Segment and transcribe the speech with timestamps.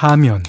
[0.00, 0.42] 하면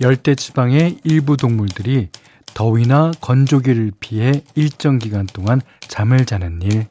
[0.00, 2.08] 열대 지방의 일부 동물들이
[2.52, 6.88] 더위나 건조기를 피해 일정 기간 동안 잠을 자는 일.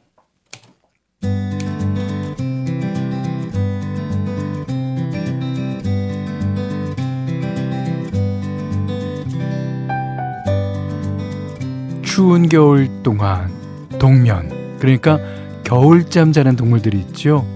[12.02, 13.52] 추운 겨울 동안
[13.98, 15.18] 동면 그러니까
[15.64, 17.46] 겨울잠 자는 동물들이 있죠.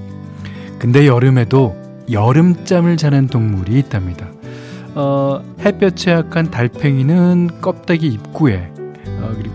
[0.78, 1.79] 근데 여름에도
[2.10, 4.26] 여름잠을 자는 동물이 있답니다.
[4.94, 8.72] 어, 햇볕에 약한 달팽이는 껍데기 입구에
[9.06, 9.54] 어, 그리고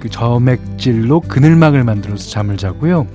[0.00, 3.06] 그 점액질로 그늘막을 만들어서 잠을 자고요.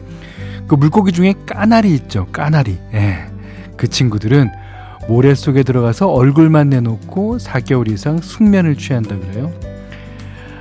[0.67, 2.27] 그 물고기 중에 까나리 있죠.
[2.31, 2.77] 까나리.
[2.93, 3.25] 예.
[3.77, 4.49] 그 친구들은
[5.07, 9.51] 모래 속에 들어가서 얼굴만 내놓고 4개월 이상 숙면을 취한다 그래요.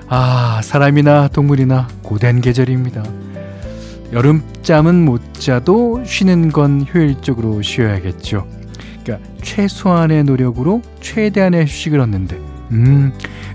[0.09, 3.03] 아, 사람이나 동물이나 고된 계절입니다.
[4.13, 8.47] 여름잠은 못 자도 쉬는 건 효율적으로 쉬어야겠죠.
[9.03, 12.37] 그러니까 최소한의 노력으로 최대한의 휴식을 얻는데,
[12.73, 13.13] 음,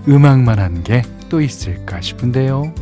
[0.08, 2.73] 음악만 한 게 또 있을까 싶은데요.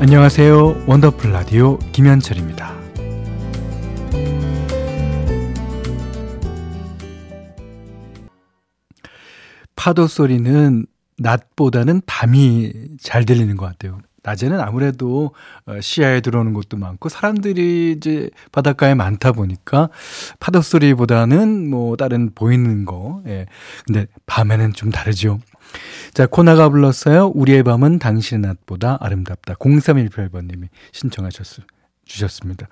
[0.00, 0.84] 안녕하세요.
[0.86, 2.77] 원더풀 라디오 김현철입니다.
[9.78, 10.86] 파도 소리는
[11.18, 14.00] 낮보다는 밤이 잘 들리는 것 같아요.
[14.24, 15.32] 낮에는 아무래도
[15.66, 19.88] 어, 시야에 들어오는 곳도 많고 사람들이 이제 바닷가에 많다 보니까
[20.40, 23.22] 파도 소리보다는 뭐 다른 보이는 거.
[23.28, 23.46] 예.
[23.86, 25.38] 근데 밤에는 좀 다르죠.
[26.12, 27.28] 자, 코나가 불렀어요.
[27.28, 29.54] 우리의 밤은 당신의 낮보다 아름답다.
[29.54, 31.64] 0318번님이 신청하셨어요.
[32.04, 32.66] 주셨습니다.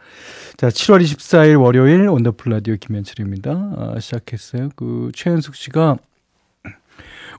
[0.57, 3.51] 자, 7월 24일 월요일 원더풀 라디오 김현철입니다.
[3.53, 4.71] 아, 시작했어요.
[4.75, 5.99] 그 최현숙 씨가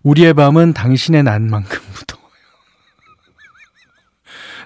[0.03, 2.27] 우리의 밤은 당신의 낮만큼 무더워요.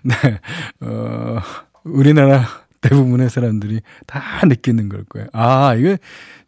[0.04, 0.40] 네,
[0.82, 1.40] 어,
[1.84, 2.46] 우리나라
[2.82, 5.28] 대부분의 사람들이 다 느끼는 걸 거예요.
[5.34, 5.98] 아, 이거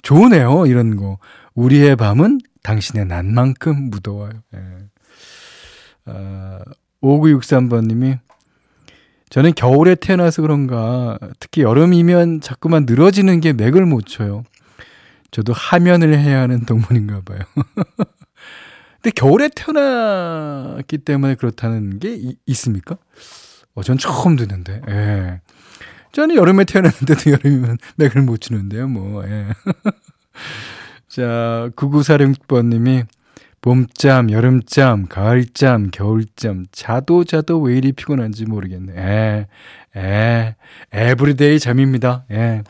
[0.01, 0.65] 좋으네요.
[0.65, 1.19] 이런 거.
[1.53, 4.31] 우리의 밤은 당신의 낮만큼 무더워요.
[4.55, 4.59] 예.
[6.05, 6.59] 아,
[7.01, 8.19] 5963번님이
[9.29, 14.43] 저는 겨울에 태어나서 그런가 특히 여름이면 자꾸만 늘어지는 게 맥을 못 쳐요.
[15.31, 17.39] 저도 하면을 해야 하는 동물인가 봐요.
[19.03, 22.95] 근데 겨울에 태어났기 때문에 그렇다는 게 이, 있습니까?
[23.75, 25.41] 어, 전 처음 듣는데, 예.
[26.13, 29.47] 저는 여름에 태어났는데도 여름이면 맥을 못 치는데요, 뭐, 예.
[31.09, 33.05] 자, 9946번님이
[33.59, 38.93] 봄잠, 여름잠, 가을잠, 겨울잠, 자도 자도 왜 이리 피곤한지 모르겠네.
[38.95, 39.47] 에,
[39.97, 40.55] 에,
[40.93, 42.23] Every day 잠입니다.
[42.31, 42.63] 예.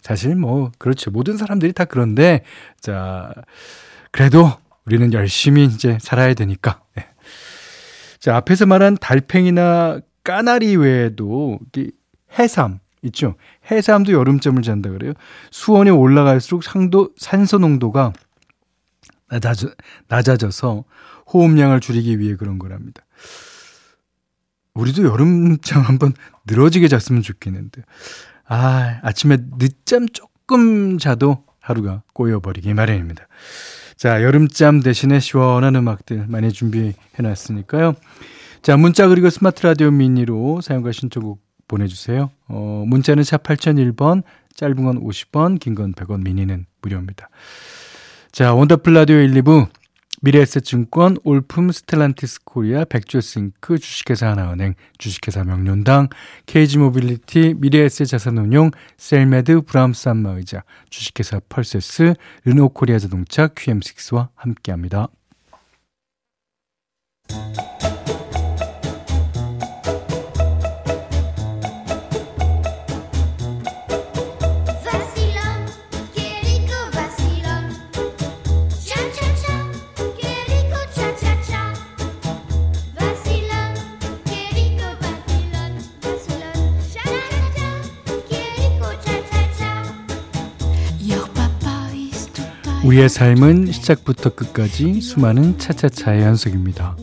[0.00, 1.10] 사실 뭐, 그렇죠.
[1.10, 2.42] 모든 사람들이 다 그런데,
[2.80, 3.34] 자,
[4.10, 6.82] 그래도 우리는 열심히 이제 살아야 되니까.
[6.94, 7.06] 네.
[8.18, 11.58] 자, 앞에서 말한 달팽이나 까나리 외에도
[12.38, 13.34] 해삼 있죠.
[13.70, 15.12] 해삼도 여름잠을 잔다 그래요.
[15.50, 18.12] 수온이 올라갈수록 상도 산소 농도가
[19.28, 19.70] 낮아져,
[20.08, 20.84] 낮아져서
[21.32, 23.02] 호흡량을 줄이기 위해 그런 거랍니다.
[24.74, 26.14] 우리도 여름잠 한번
[26.46, 27.82] 늘어지게 잤으면 좋겠는데.
[28.46, 33.26] 아, 아침에 늦잠 조금 자도 하루가 꼬여버리기 마련입니다.
[33.96, 37.94] 자, 여름잠 대신에 시원한 음악들 많이 준비해 놨으니까요.
[38.62, 42.30] 자, 문자 그리고 스마트 라디오 미니로 사연과 신청곡 보내주세요.
[42.48, 44.22] 어, 문자는 샵 8001번,
[44.54, 47.28] 짧은 건 50원, 긴 건 100원, 미니는 무료입니다.
[48.32, 49.68] 자, 원더풀 라디오 1, 2부
[50.24, 56.08] 미래에셋증권, 올품 스텔란티스 코리아, 백조싱크, 주식회사 하나은행, 주식회사 명륜당,
[56.46, 62.14] 케이지모빌리티, 미래에셋 자산운용, 셀메드, 브람스 안마의자, 주식회사 퍼시스,
[62.46, 65.08] 르노코리아 자동차, QM6와 함께합니다.
[92.84, 96.94] 우리의 삶은 시작부터 끝까지 수많은 차차차의 연속입니다.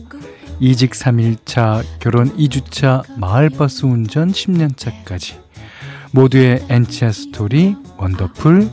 [0.60, 5.40] 이직 3일차, 결혼 2주차, 마을버스 운전 10년차까지
[6.12, 8.70] 모두의 엔치아 스토리 원더풀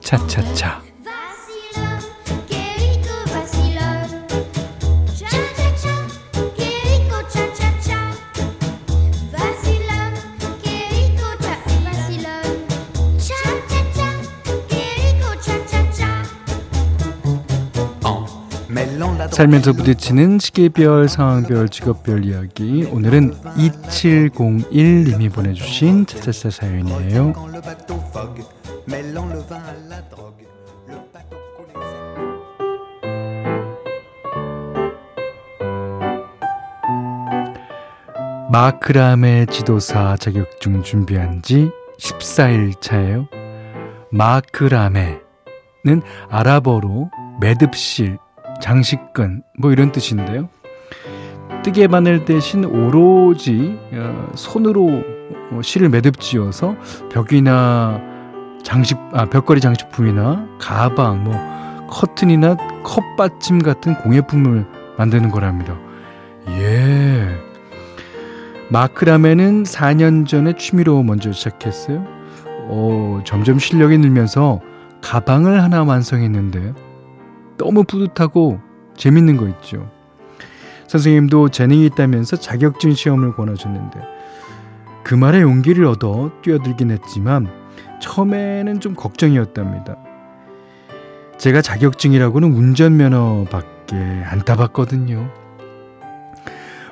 [0.00, 0.91] 차차차
[19.42, 22.84] 살면서 부딪히는 시계별, 상황별, 직업별 이야기.
[22.84, 27.32] 오늘은 2701님이 보내주신 차차차 사연이에요.
[38.52, 41.68] 마크라메 지도사 자격증 준비한 지
[41.98, 43.26] 14일 차예요.
[44.12, 45.20] 마크라메는
[46.30, 47.10] 아랍어로
[47.40, 48.18] 매듭실,
[48.62, 50.48] 장식근 뭐 이런 뜻인데요.
[51.62, 55.02] 뜨개 바늘 대신 오로지 어, 손으로
[55.50, 56.76] 어, 실을 매듭지어서
[57.10, 58.00] 벽이나
[58.62, 61.34] 장식 아 벽걸이 장식품이나 가방 뭐
[61.90, 64.64] 커튼이나 컵받침 같은 공예품을
[64.96, 65.76] 만드는 거랍니다.
[66.48, 67.28] 예.
[68.70, 72.04] 마크라메는 4년 전에 취미로 먼저 시작했어요.
[72.68, 74.60] 어, 점점 실력이 늘면서
[75.02, 76.72] 가방을 하나 완성했는데
[77.62, 78.60] 너무 뿌듯하고
[78.96, 79.88] 재밌는 거 있죠.
[80.88, 84.00] 선생님도 재능이 있다면서 자격증 시험을 권하셨는데
[85.04, 87.48] 그 말에 용기를 얻어 뛰어들긴 했지만
[88.00, 89.96] 처음에는 좀 걱정이었답니다.
[91.38, 95.30] 제가 자격증이라고는 운전면허밖에 안 따봤거든요.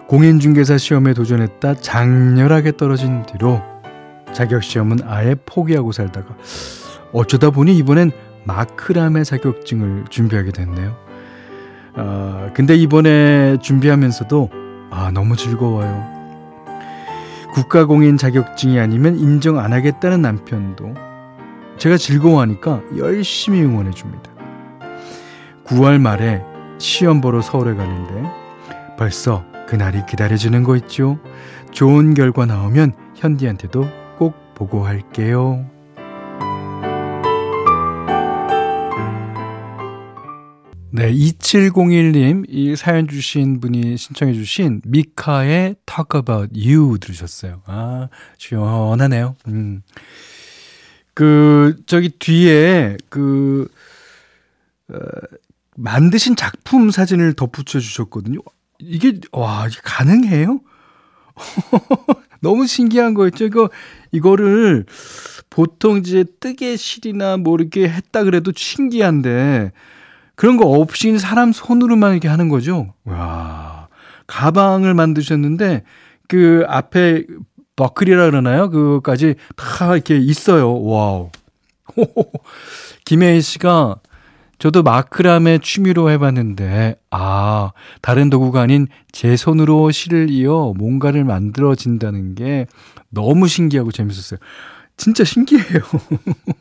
[0.06, 3.60] 공인중개사 시험에 도전했다 장렬하게 떨어진 뒤로
[4.32, 6.36] 자격시험은 아예 포기하고 살다가
[7.12, 8.12] 어쩌다 보니 이번엔
[8.44, 10.96] 마크람의 자격증을 준비하게 됐네요.
[11.94, 14.50] 아, 근데 이번에 준비하면서도
[14.90, 16.20] 아, 너무 즐거워요.
[17.52, 20.94] 국가공인 자격증이 아니면 인정 안 하겠다는 남편도
[21.78, 24.30] 제가 즐거워하니까 열심히 응원해 줍니다.
[25.64, 26.42] 9월 말에
[26.78, 28.30] 시험 보러 서울에 가는데
[28.96, 31.18] 벌써 그날이 기다려지는 거 있죠.
[31.70, 33.88] 좋은 결과 나오면 현디한테도
[34.18, 35.64] 꼭 보고할게요.
[41.00, 47.62] 네, 2701님, 이 사연 주신 분이 신청해 주신 미카의 Talk About You 들으셨어요.
[47.64, 49.34] 아, 시원하네요.
[49.48, 49.80] 음.
[51.14, 53.66] 그, 저기 뒤에 그,
[54.92, 54.98] 어,
[55.76, 58.40] 만드신 작품 사진을 덧붙여 주셨거든요.
[58.78, 60.60] 이게, 와, 이게 가능해요?
[62.42, 63.46] 너무 신기한 거였죠.
[63.46, 63.70] 이거,
[64.12, 64.84] 이거를
[65.48, 69.72] 보통 이제 뜨개실이나 뭐 이렇게 했다 그래도 신기한데,
[70.40, 72.94] 그런 거 없이 사람 손으로만 이렇게 하는 거죠.
[73.04, 73.88] 와.
[74.26, 75.82] 가방을 만드셨는데
[76.28, 77.26] 그 앞에
[77.76, 78.70] 버클이라 그러나요?
[78.70, 80.82] 그거까지 다 이렇게 있어요.
[80.82, 81.28] Wow.
[83.04, 83.96] 김혜희 씨가
[84.58, 92.66] 저도 마크람의 취미로 해봤는데, 아, 다른 도구가 아닌 제 손으로 실을 이어 뭔가를 만들어진다는 게
[93.10, 94.40] 너무 신기하고 재밌었어요.
[94.96, 95.80] 진짜 신기해요.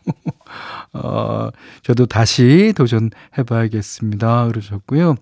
[0.93, 1.49] 어,
[1.83, 4.47] 저도 다시 도전해봐야겠습니다.
[4.47, 5.15] 그러셨고요.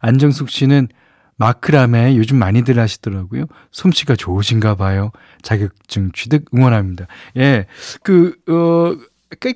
[0.00, 0.88] 안정숙 씨는
[1.36, 3.46] 마크라메 요즘 많이들 하시더라고요.
[3.72, 5.10] 솜씨가 좋으신가 봐요.
[5.42, 7.06] 자격증 취득 응원합니다.
[7.36, 7.66] 예,
[8.02, 8.96] 그, 어,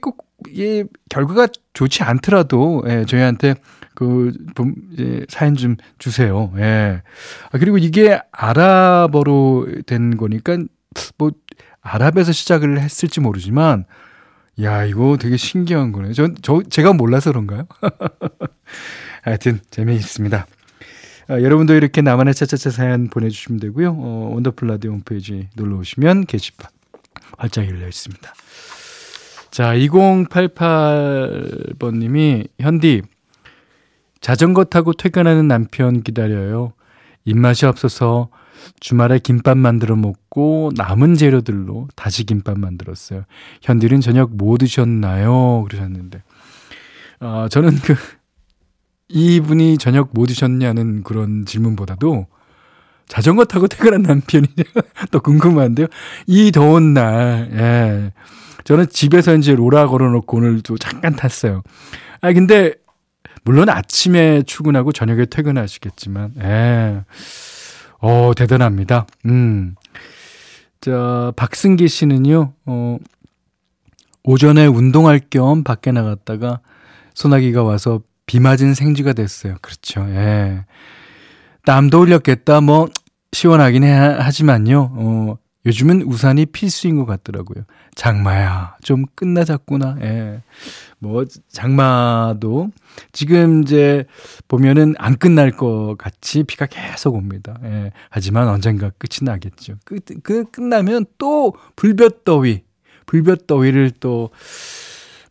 [0.01, 0.27] 꼭,
[0.57, 3.55] 예, 결과가 좋지 않더라도, 예, 저희한테
[3.95, 4.33] 그,
[4.99, 6.53] 예, 사연 좀 주세요.
[6.57, 7.03] 예.
[7.51, 10.59] 아, 그리고 이게 아랍어로 된 거니까,
[11.17, 11.33] 뭐,
[11.81, 13.85] 아랍에서 시작을 했을지 모르지만,
[14.63, 16.13] 야, 이거 되게 신기한 거네.
[16.13, 17.67] 저, 저, 제가 몰라서 그런가요?
[19.23, 20.47] 하여튼, 재미있습니다.
[21.29, 23.91] 아, 여러분도 이렇게 나만의 차차차 사연 보내주시면 되고요.
[23.91, 26.71] 어, 원더풀 라디오 홈페이지 놀러 오시면 게시판
[27.37, 28.35] 활짝 열려 있습니다.
[29.51, 33.03] 자, 2088번님이, 현디,
[34.21, 36.73] 자전거 타고 퇴근하는 남편 기다려요.
[37.25, 38.31] 입맛이 없어서
[38.81, 43.25] 주말에 김밥 만들어 먹고 남은 재료들로 다시 김밥 만들었어요.
[43.63, 45.65] 현디는 저녁 뭐 드셨나요?
[45.65, 46.23] 그러셨는데.
[47.21, 47.95] 어, 저는 그,
[49.09, 52.27] 이분이 저녁 뭐 드셨냐는 그런 질문보다도
[53.09, 54.47] 자전거 타고 퇴근한 남편이
[55.11, 55.87] 또 궁금한데요.
[56.27, 58.13] 이 더운 날, 예.
[58.65, 61.63] 저는 집에서 이제 로라 걸어놓고 오늘 또 잠깐 탔어요.
[62.21, 62.75] 아, 근데,
[63.45, 67.05] 물론 아침에 출근하고 저녁에 퇴근하시겠지만, 예.
[68.01, 69.07] 어, 대단합니다.
[69.27, 69.75] 음.
[70.81, 72.99] 자, 박승기 씨는요, 어,
[74.25, 76.61] 오전에 운동할 겸 밖에 나갔다가
[77.15, 79.57] 소나기가 와서 비 맞은 생쥐가 됐어요.
[79.63, 80.03] 그렇죠.
[80.11, 80.65] 예.
[81.65, 82.61] 땀도 흘렸겠다.
[82.61, 82.89] 뭐,
[83.33, 87.65] 시원하긴 해, 하지만요, 어, 요즘은 우산이 필수인 것 같더라고요.
[87.95, 89.99] 장마야, 좀 끝나자꾸나.
[90.01, 90.43] 예.
[90.99, 92.71] 뭐, 장마도
[93.13, 94.07] 지금 이제
[94.49, 97.59] 보면은 안 끝날 것 같이 비가 계속 옵니다.
[97.65, 97.93] 예.
[98.09, 99.75] 하지만 언젠가 끝이 나겠죠.
[99.85, 102.63] 끝, 그, 끝나면 또 불볕더위,
[103.05, 104.31] 불볕더위를 또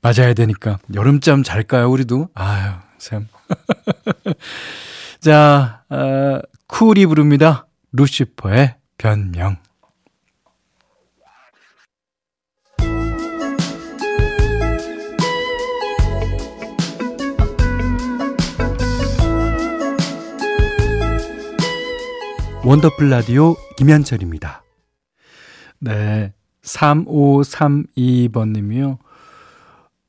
[0.04, 0.78] 맞아야 되니까.
[0.94, 2.30] 여름잠 잘까요, 우리도?
[2.36, 3.28] 아유, 참.
[5.20, 7.66] 자, 어, 쿨이 부릅니다.
[7.92, 9.58] 루시퍼의 변명.
[22.68, 24.62] 원더풀 라디오 김현철입니다.
[25.80, 26.34] 네.
[26.64, 28.98] 3532번 님이요.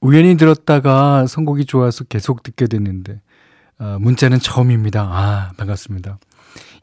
[0.01, 3.21] 우연히 들었다가 선곡이 좋아서 계속 듣게 됐는데,
[3.79, 5.03] 어, 문자는 처음입니다.
[5.03, 6.19] 아, 반갑습니다.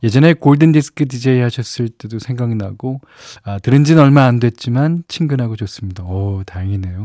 [0.01, 3.01] 예전에 골든디스크 DJ 하셨을 때도 생각나고,
[3.43, 6.05] 아, 들은 지는 얼마 안 됐지만 친근하고 좋습니다.
[6.05, 7.03] 오, 다행이네요.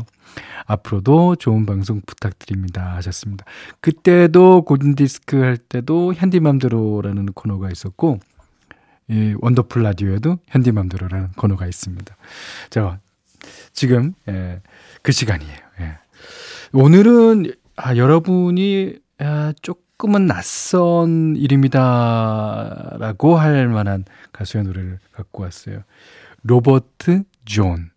[0.65, 2.95] 앞으로도 좋은 방송 부탁드립니다.
[2.95, 3.43] 하셨습니다.
[3.81, 8.21] 그때도 골든디스크 할 때도 현디맘대로라는 코너가 있었고,
[9.11, 12.15] 이 원더풀 라디오에도 현디맘대로라는 코너가 있습니다.
[12.69, 12.99] 자,
[13.73, 14.61] 지금 예,
[15.01, 15.57] 그 시간이에요.
[15.81, 15.97] 예.
[16.71, 25.83] 오늘은 아, 여러분이 아, 조금은 낯선 이름이다라고 할 만한 가수의 노래를 갖고 왔어요.
[26.43, 27.91] 로버트 존.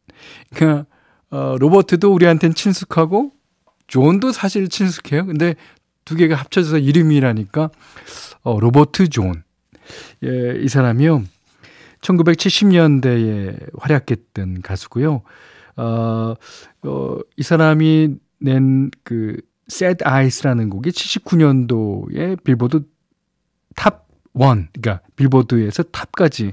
[0.52, 0.86] 그러니까
[1.30, 3.30] 어, 로버트도 우리한테는 친숙하고
[3.86, 5.26] 존도 사실 친숙해요.
[5.26, 5.54] 근데
[6.04, 7.70] 두 개가 합쳐져서 이름이라니까
[8.42, 9.43] 어, 로버트 존.
[10.24, 11.22] 예, 이 사람이요.
[12.00, 15.22] 1970년대에 활약했던 가수고요.
[15.76, 16.34] 어,
[16.82, 19.36] 어, 이 사람이 낸 그
[19.70, 22.82] Sad Eyes라는 곡이 79년도에 빌보드
[23.74, 24.40] 탑 1,
[24.72, 26.52] 그러니까 빌보드에서 탑까지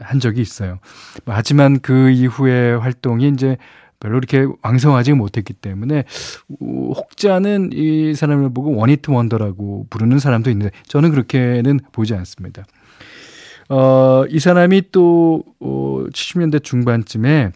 [0.00, 0.78] 한 적이 있어요.
[1.26, 3.56] 하지만 그 이후에 활동이 이제
[4.00, 6.04] 별로 이렇게 왕성하지 못했기 때문에
[6.60, 12.64] 혹자는 이 사람을 보고 one-hit wonder라고 부르는 사람도 있는데 저는 그렇게는 보지 않습니다.
[13.68, 17.52] 어, 이 사람이 또 어, 70년대 중반쯤에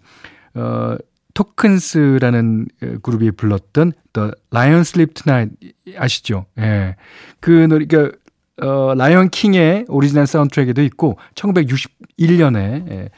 [0.55, 0.97] 어,
[1.35, 2.69] 토큰스라는
[3.03, 5.57] 그룹이 불렀던 The Lion Sleeps Tonight
[5.97, 6.45] 아시죠?
[6.59, 6.97] 예.
[7.41, 8.17] 그 노래 그러니까
[8.61, 13.09] 어, 라이언 킹의 오리지널 사운드트랙에도 있고 1961년에 예,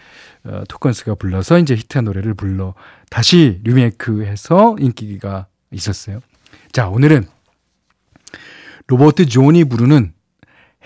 [0.46, 2.74] 어, 토큰스가 불러서 이제 히트한 노래를 불러
[3.10, 6.20] 다시 리메이크해서 인기가 있었어요.
[6.72, 7.26] 자, 오늘은
[8.86, 10.12] 로버트 존이 부르는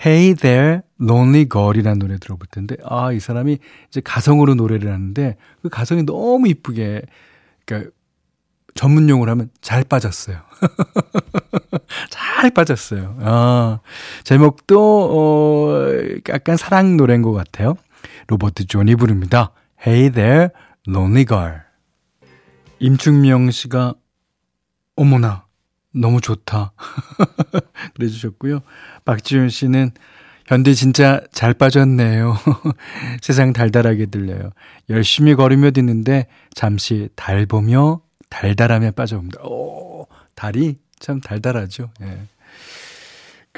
[0.05, 3.57] Hey There Lonely Girl이라는 노래 들어볼 텐데 아, 이 사람이
[3.89, 7.01] 이제 가성으로 노래를 하는데 그 가성이 너무 이쁘게
[7.65, 7.91] 그러니까
[8.75, 10.37] 전문 용어로 하면 잘 빠졌어요.
[12.09, 13.17] 잘 빠졌어요.
[13.19, 13.79] 아,
[14.23, 14.79] 제목도
[15.11, 17.75] 어 약간 사랑 노래인 것 같아요.
[18.29, 19.51] 로버트 존이 부릅니다.
[19.85, 20.49] Hey there,
[20.87, 21.61] lonely girl.
[22.77, 23.95] 임충명 씨가
[24.95, 25.47] 어머나
[25.95, 26.73] 너무 좋다.
[27.95, 28.59] 그래 주셨고요.
[29.03, 29.91] 박지윤 씨는
[30.45, 32.37] 현디 진짜 잘 빠졌네요.
[33.21, 34.51] 세상 달달하게 들려요.
[34.91, 39.41] 열심히 걸으며 듣는데 잠시 달 보며 달달함에 빠져봅니다.
[39.41, 40.05] 오,
[40.35, 41.89] 달이 참 달달하죠.
[42.01, 42.27] 예.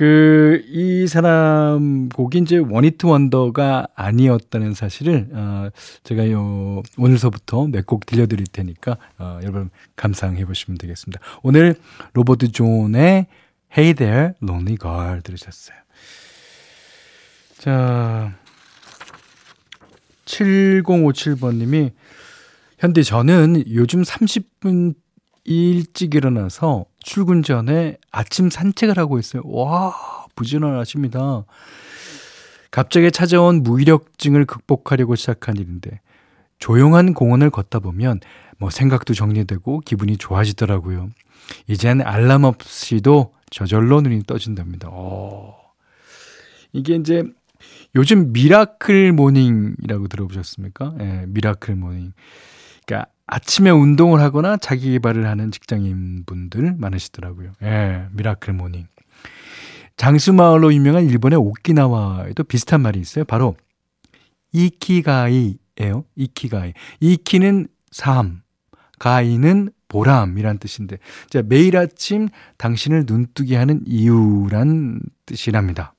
[0.02, 5.70] 그, 이 사람 곡이 이제 원히트 원더가 아니었다는 사실을, 어,
[6.04, 11.22] 제가 요, 오늘서부터 몇 곡 들려드릴 테니까, 어, 여러분 감상해 보시면 되겠습니다.
[11.44, 11.76] 오늘
[12.14, 13.28] 로버트 존의
[13.78, 15.78] Hey There, Lonely Girl 들으셨어요.
[17.60, 18.36] 자,
[20.26, 21.92] 7057번님이,
[22.80, 24.96] 현대 저는 요즘 30분
[25.44, 29.42] 일찍 일어나서 출근 전에 아침 산책을 하고 있어요.
[29.46, 29.94] 와,
[30.36, 31.46] 부지런하십니다.
[32.70, 36.00] 갑자기 찾아온 무기력증을 극복하려고 시작한 일인데
[36.60, 38.22] 조용한 공원을 걷다 보면
[38.58, 41.10] 뭐 생각도 정리되고 기분이 좋아지더라고요.
[41.68, 44.90] 이젠 알람 없이도 저절로 눈이 떠진답니다.
[44.90, 45.56] 오.
[46.72, 47.24] 이게 이제
[47.96, 50.96] 요즘 miracle morning이라고 들어보셨습니까?
[51.02, 52.14] 예, miracle morning.
[52.86, 57.54] 그러니까 아침에 운동을 하거나 자기 개발을 하는 직장인 분들 많으시더라고요.
[57.64, 58.88] 예, miracle morning.
[59.96, 63.24] 장수마을로 유명한 일본의 오키나와에도 비슷한 말이 있어요.
[63.24, 63.56] 바로
[64.52, 66.04] 이키가이예요.
[66.18, 66.74] 이키가이.
[67.00, 68.42] 이키는 삶,
[69.00, 70.98] がい는 보람이란 뜻인데,
[71.30, 75.94] 자, 매일 아침 당신을 눈뜨게 하는 이유란 뜻이랍니다.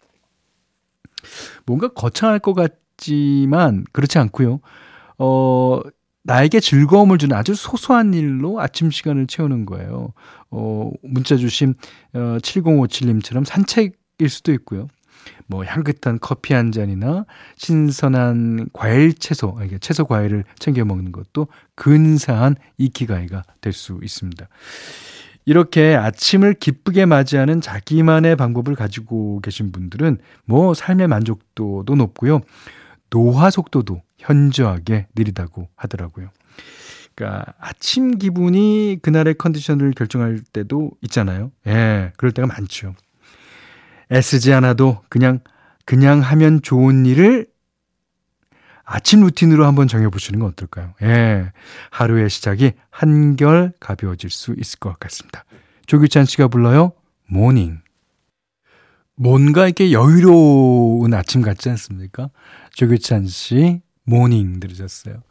[1.64, 4.60] 뭔가 거창할 것 같지만 그렇지 않고요.
[5.16, 5.80] 어,
[6.24, 10.12] 나에게 즐거움을 주는 아주 소소한 일로 아침 시간을 채우는 거예요.
[10.50, 11.74] 어, 문자 주신
[12.14, 14.88] 어, 7057님처럼 산책일 수도 있고요.
[15.46, 17.26] 뭐 향긋한 커피 한 잔이나
[17.56, 24.48] 신선한 과일 채소, 이게 채소 과일을 챙겨 먹는 것도 근사한 이키가이가 될 수 있습니다.
[25.44, 32.40] 이렇게 아침을 기쁘게 맞이하는 자기만의 방법을 가지고 계신 분들은 뭐 삶의 만족도도 높고요.
[33.10, 36.30] 노화 속도도 현저하게 느리다고 하더라고요.
[37.14, 41.52] 그러니까 아침 기분이 그날의 컨디션을 결정할 때도 있잖아요.
[41.66, 42.94] 예, 그럴 때가 많죠.
[44.10, 45.40] 애쓰지 않아도 그냥,
[45.84, 47.46] 그냥 하면 좋은 일을
[48.84, 50.94] 아침 루틴으로 한번 정해보시는 건 어떨까요?
[51.02, 51.52] 예.
[51.90, 55.44] 하루의 시작이 한결 가벼워질 수 있을 것 같습니다.
[55.86, 56.92] 조규찬 씨가 불러요.
[57.28, 57.80] Morning.
[59.14, 62.30] 뭔가 이렇게 여유로운 아침 같지 않습니까?
[62.74, 65.22] 조규찬 씨, Morning 들으셨어요.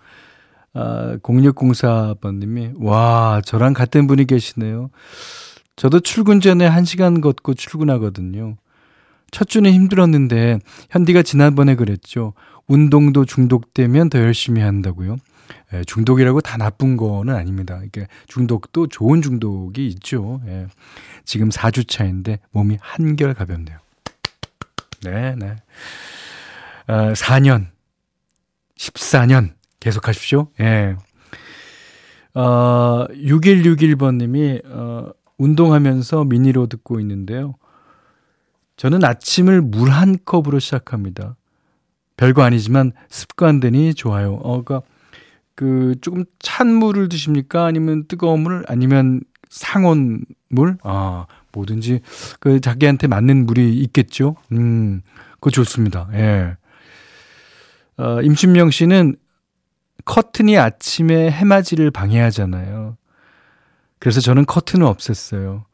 [0.73, 4.89] 아, 0604번님이, 와, 저랑 같은 분이 계시네요.
[5.75, 8.55] 저도 출근 전에 1시간 걷고 출근하거든요.
[9.31, 10.59] 첫 주는 힘들었는데,
[10.89, 12.33] 현디가 지난번에 그랬죠.
[12.67, 15.17] 운동도 중독되면 더 열심히 한다고요.
[15.73, 17.81] 예, 중독이라고 다 나쁜 거는 아닙니다.
[17.85, 20.41] 이게 중독도 좋은 중독이 있죠.
[20.47, 20.67] 예.
[21.25, 23.77] 지금 4주 차인데 몸이 한결 가볍네요.
[25.03, 25.55] 네, 네.
[26.87, 27.67] 어, 4년,
[28.81, 30.47] 14년 계속 하십시오.
[30.59, 30.95] 예.
[32.33, 37.55] 어, 6161번님이, 어, 운동하면서 미니로 듣고 있는데요.
[38.77, 41.35] 저는 아침을 물 한 컵으로 시작합니다.
[42.17, 44.35] 별거 아니지만 습관되니 좋아요.
[44.35, 44.81] 어, 그니까,
[45.55, 47.65] 그, 조금 찬 물을 드십니까?
[47.65, 48.63] 아니면 뜨거운 물?
[48.67, 50.77] 아니면 상온 물?
[50.83, 51.99] 아, 뭐든지
[52.39, 54.35] 그 자기한테 맞는 물이 있겠죠.
[54.53, 55.01] 음,
[55.33, 56.07] 그거 좋습니다.
[56.13, 56.55] 예.
[58.01, 59.15] 어, 임춘명 씨는
[60.05, 62.97] 커튼이 아침에 해맞이를 방해하잖아요.
[63.99, 65.65] 그래서 저는 커튼을 없앴어요.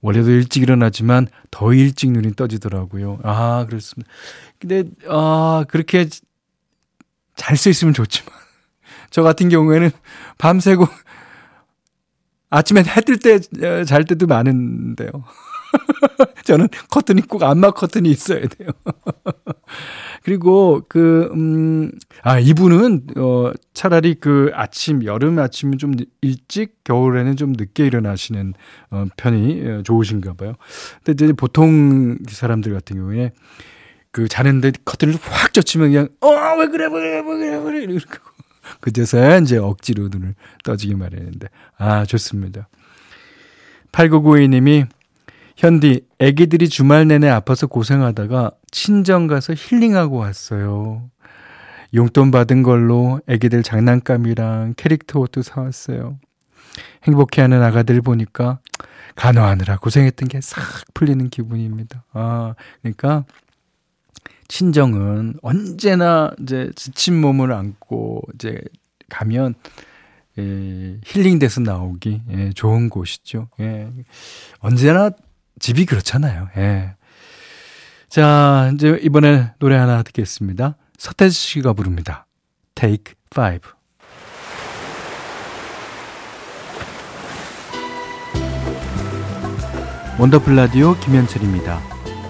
[0.00, 3.20] 원래도 일찍 일어나지만 더 일찍 눈이 떠지더라고요.
[3.22, 4.10] 아, 그렇습니다.
[4.58, 6.08] 근데, 아, 그렇게
[7.36, 8.34] 잘 수 있으면 좋지만,
[9.10, 9.90] 저 같은 경우에는
[10.38, 10.88] 밤새고,
[12.50, 15.10] 아침에 해뜰 때, 어, 잘 때도 많은데요.
[16.44, 18.70] 저는 커튼이 꼭 안마 커튼이 있어야 돼요.
[20.22, 21.90] 그리고 그, 음,
[22.22, 28.54] 아, 이분은, 어, 차라리 그 아침, 여름 아침은 좀 일찍, 겨울에는 좀 늦게 일어나시는,
[28.90, 30.54] 어, 편이 어, 좋으신가 봐요.
[31.02, 33.32] 근데 이제 보통 사람들 같은 경우에
[34.12, 37.82] 그 자는데 커튼을 확 젖히면 그냥, 어, 왜 그래, 왜 그래, 왜 그래, 왜 그래,
[37.82, 38.18] 이렇게.
[38.80, 42.68] 그제서야 이제 억지로 눈을 떠지게 마련했는데, 아, 좋습니다.
[43.92, 44.86] 8992님이
[45.64, 51.10] 현디, 애기들이 주말 내내 아파서 고생하다가 친정 가서 힐링하고 왔어요.
[51.92, 56.18] 용돈 받은 걸로 애기들 장난감이랑 캐릭터 옷도 사왔어요.
[57.02, 58.60] 행복해하는 아가들 보니까
[59.16, 60.62] 간호하느라 고생했던 게 싹
[60.94, 62.04] 풀리는 기분입니다.
[62.14, 63.26] 아, 그러니까
[64.48, 68.62] 친정은 언제나 이제 지친 몸을 안고 이제
[69.10, 69.56] 가면
[70.38, 73.48] 예, 힐링돼서 나오기 예, 좋은 곳이죠.
[73.60, 73.90] 예.
[74.60, 75.10] 언제나
[75.60, 76.48] 집이 그렇잖아요.
[76.56, 76.94] 예.
[78.08, 80.76] 자, 이제 이번에 노래 하나 듣겠습니다.
[80.98, 82.26] 서태지 씨가 부릅니다.
[82.74, 83.60] Take 5.
[90.18, 91.80] 원더풀 라디오 김현철입니다.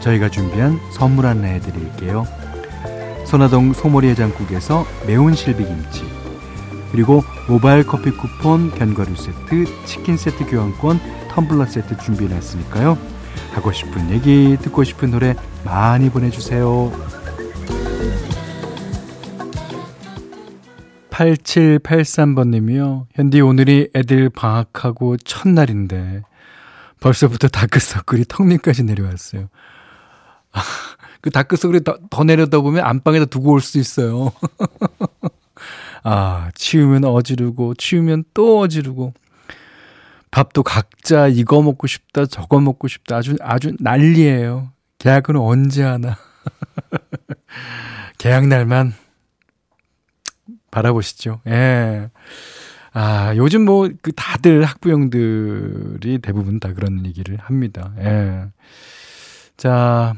[0.00, 2.26] 저희가 준비한 선물 안내해 드릴게요.
[3.26, 6.02] 선화동 소머리 해장국에서 매운 실비김치
[6.92, 13.19] 그리고 모바일 커피 쿠폰, 견과류 세트, 치킨 세트 교환권, 텀블러 세트 준비해놨으니까요.
[13.52, 16.92] 하고 싶은 얘기, 듣고 싶은 노래 많이 보내주세요.
[21.10, 23.06] 8783번님이요.
[23.14, 26.22] 현디 오늘이 애들 방학하고 첫날인데
[27.00, 29.48] 벌써부터 다크서클이 턱밑까지 내려왔어요.
[31.20, 34.32] 그 다크서클이 더, 더 내려다 보면 안방에다 두고 올 수 있어요.
[36.02, 39.12] 아, 치우면 어지르고, 치우면 또 어지르고.
[40.30, 43.16] 밥도 각자 이거 먹고 싶다, 저거 먹고 싶다.
[43.16, 44.70] 아주, 아주 난리예요.
[44.98, 46.16] 계약은 언제 하나.
[48.18, 48.94] 계약 날만
[50.70, 51.40] 바라보시죠.
[51.48, 52.10] 예.
[52.92, 57.92] 아, 요즘 뭐, 그 다들 학부형들이 대부분 다 그런 얘기를 합니다.
[57.98, 58.46] 예.
[59.56, 60.14] 자,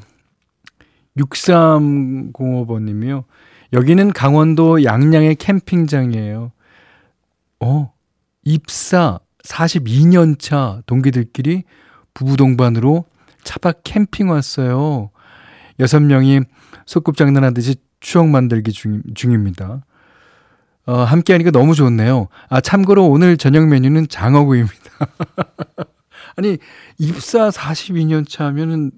[1.17, 3.25] 6305번 님이요.
[3.73, 6.53] 여기는 강원도 양양의 캠핑장이에요.
[7.61, 7.93] 어,
[8.45, 11.65] 입사 42년 차 동기들끼리
[12.15, 13.05] 부부 동반으로
[13.45, 15.11] 차박 캠핑 왔어요.
[15.81, 16.41] 여섯 명이
[16.87, 19.85] 소꿉장난하듯이 추억 만들기 중, 중입니다.
[20.85, 22.29] 어, 함께 하니까 너무 좋네요.
[22.49, 24.77] 아, 참고로 오늘 저녁 메뉴는 장어구이입니다.
[26.37, 26.59] 아니,
[26.99, 28.91] 입사 42년 차면은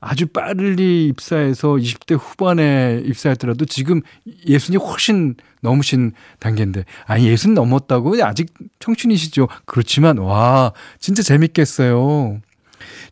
[0.00, 4.00] 아주 빨리 입사해서 20대 후반에 입사했더라도 지금
[4.46, 9.48] 예순이 훨씬 넘으신 단계인데, 아니, 예순 넘었다고 아직 청춘이시죠.
[9.66, 12.40] 그렇지만, 와, 진짜 재밌겠어요.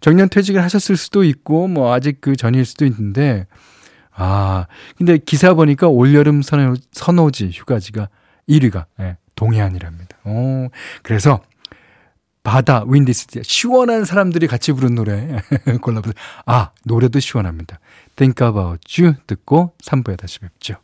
[0.01, 3.47] 정년 퇴직을 하셨을 수도 있고, 뭐, 아직 그 전일 수도 있는데,
[4.15, 8.09] 아, 근데 기사 보니까 올여름 선호, 선호지 휴가지가
[8.49, 10.17] 1위가, 예, 동해안이랍니다.
[10.25, 10.69] 어,
[11.03, 11.41] 그래서
[12.43, 13.43] 바다, 윈디스티.
[13.45, 15.43] 시원한 사람들이 같이 부른 노래
[15.83, 16.15] 골라보세요.
[16.47, 17.79] 아, 노래도 시원합니다.
[18.17, 20.77] Think About You 듣고 3부에 다시 뵙죠.